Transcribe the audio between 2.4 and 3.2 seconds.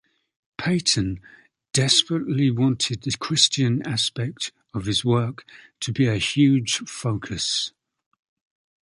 wanted the